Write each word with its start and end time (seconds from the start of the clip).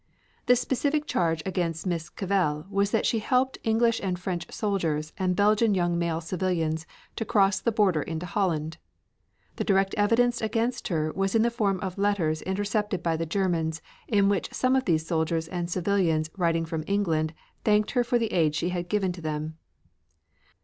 The 0.47 0.55
specific 0.55 1.05
charge 1.05 1.43
against 1.45 1.85
Miss 1.85 2.09
Cavell 2.09 2.65
was 2.71 2.89
that 2.89 3.05
she 3.05 3.19
had 3.19 3.27
helped 3.27 3.57
English 3.63 4.01
and 4.01 4.17
French 4.17 4.51
soldiers 4.51 5.13
and 5.19 5.35
Belgian 5.35 5.75
young 5.75 5.95
male 5.99 6.21
civilians 6.21 6.87
to 7.17 7.23
cross 7.23 7.59
the 7.59 7.71
border 7.71 8.01
into 8.01 8.25
Holland. 8.25 8.77
The 9.57 9.63
direct 9.63 9.93
evidence 9.99 10.41
against 10.41 10.87
her 10.87 11.11
was 11.13 11.35
in 11.35 11.43
the 11.43 11.51
form 11.51 11.79
of 11.81 11.99
letters 11.99 12.41
intercepted 12.41 13.03
by 13.03 13.15
the 13.15 13.27
Germans 13.27 13.79
in 14.07 14.27
which 14.27 14.51
some 14.51 14.75
of 14.75 14.85
these 14.85 15.05
soldiers 15.05 15.47
and 15.47 15.69
civilians 15.69 16.31
writing 16.35 16.65
from 16.65 16.83
England 16.87 17.35
thanked 17.63 17.91
her 17.91 18.03
for 18.03 18.17
the 18.17 18.33
aid 18.33 18.55
she 18.55 18.69
had 18.69 18.89
given 18.89 19.11
to 19.11 19.21
them. 19.21 19.59